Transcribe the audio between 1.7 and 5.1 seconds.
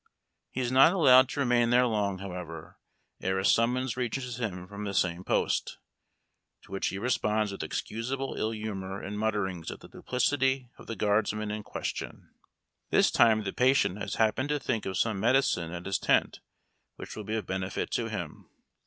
long, however, ere a summons reaches him from the